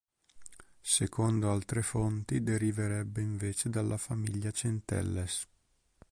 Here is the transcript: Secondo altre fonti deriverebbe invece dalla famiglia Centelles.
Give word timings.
Secondo 0.81 1.51
altre 1.51 1.83
fonti 1.83 2.41
deriverebbe 2.41 3.21
invece 3.21 3.69
dalla 3.69 3.97
famiglia 3.97 4.49
Centelles. 4.49 5.47